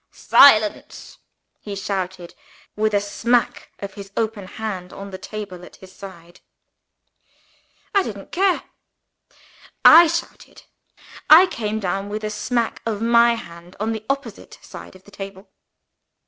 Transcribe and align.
"Silence!" 0.09 1.19
he 1.59 1.75
shouted, 1.75 2.33
with 2.75 2.91
a 2.91 2.99
smack 2.99 3.69
of 3.77 3.93
his 3.93 4.11
open 4.17 4.47
hand 4.47 4.91
on 4.91 5.11
the 5.11 5.17
table 5.19 5.63
at 5.63 5.75
his 5.75 5.93
side. 5.93 6.39
I 7.93 8.01
didn't 8.01 8.31
care. 8.31 8.63
I 9.85 10.07
shouted. 10.07 10.63
I 11.29 11.45
came 11.45 11.79
down, 11.79 12.09
with 12.09 12.23
a 12.23 12.31
smack 12.31 12.81
of 12.83 12.99
my 12.99 13.35
hand, 13.35 13.75
on 13.79 13.91
the 13.91 14.03
opposite 14.09 14.57
side 14.63 14.95
of 14.95 15.03
the 15.03 15.11
table. 15.11 15.51